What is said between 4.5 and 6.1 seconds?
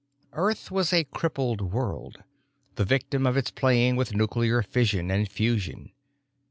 fission and fusion.